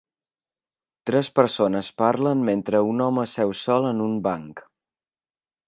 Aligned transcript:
Tres 1.09 1.29
persones 1.39 1.91
parlen, 2.03 2.41
mentre 2.49 2.81
un 2.95 3.05
home 3.09 3.29
seu 3.37 3.55
sol 3.63 3.89
en 3.93 4.03
un 4.09 4.19
banc. 4.31 4.67